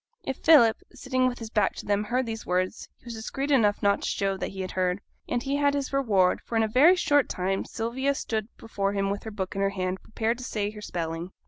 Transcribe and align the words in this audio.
If 0.23 0.37
Philip, 0.37 0.81
sitting 0.95 1.27
with 1.27 1.37
his 1.37 1.51
back 1.51 1.75
to 1.75 1.85
them, 1.85 2.05
heard 2.05 2.25
these 2.25 2.43
words 2.43 2.89
he 2.97 3.05
was 3.05 3.13
discreet 3.13 3.51
enough 3.51 3.83
not 3.83 4.01
to 4.01 4.07
show 4.09 4.35
that 4.35 4.47
he 4.49 4.65
heard. 4.65 4.99
And 5.29 5.43
he 5.43 5.57
had 5.57 5.75
his 5.75 5.93
reward; 5.93 6.41
for 6.41 6.55
in 6.55 6.63
a 6.63 6.67
very 6.67 6.95
short 6.95 7.29
time, 7.29 7.65
Sylvia 7.65 8.15
stood 8.15 8.47
before 8.57 8.93
him 8.93 9.11
with 9.11 9.21
her 9.25 9.29
book 9.31 9.53
in 9.55 9.61
her 9.61 9.69
hand, 9.69 10.01
prepared 10.01 10.39
to 10.39 10.43
say 10.43 10.71
her 10.71 10.81
spelling. 10.81 11.33